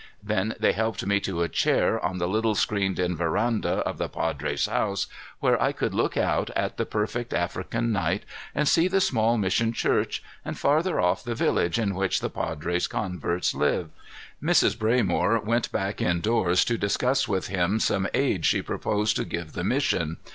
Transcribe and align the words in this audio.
Then 0.23 0.55
they 0.59 0.71
helped 0.71 1.05
me 1.05 1.19
to 1.19 1.43
a 1.43 1.47
chair 1.47 2.03
on 2.03 2.17
the 2.17 2.27
little 2.27 2.55
screened 2.55 2.97
in 2.97 3.15
veranda 3.15 3.85
of 3.85 3.99
the 3.99 4.09
padre's 4.09 4.65
house, 4.65 5.05
where 5.41 5.61
I 5.61 5.71
could 5.71 5.93
look 5.93 6.17
out 6.17 6.49
at 6.55 6.77
the 6.77 6.87
perfect 6.87 7.35
African 7.35 7.91
night 7.91 8.23
and 8.55 8.67
see 8.67 8.87
the 8.87 8.99
small 8.99 9.37
mission 9.37 9.71
church, 9.73 10.23
and 10.43 10.57
farther 10.57 10.99
off 10.99 11.23
the 11.23 11.35
village 11.35 11.77
in 11.77 11.93
which 11.93 12.19
the 12.19 12.31
padre's 12.31 12.87
converts 12.87 13.53
live. 13.53 13.91
Mrs. 14.41 14.75
Braymore 14.75 15.39
went 15.45 15.71
back 15.71 16.01
indoors 16.01 16.65
to 16.65 16.79
discuss 16.79 17.27
with 17.27 17.49
him 17.49 17.79
some 17.79 18.07
aid 18.15 18.43
she 18.43 18.63
proposed 18.63 19.15
to 19.17 19.23
give 19.23 19.53
the 19.53 19.63
mission. 19.63 20.17